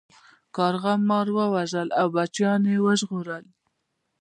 کارغه 0.55 0.93
مار 1.09 1.27
وواژه 1.37 1.83
او 1.99 2.07
بچیان 2.15 2.61
یې 2.71 2.77
وژغورل. 2.85 3.45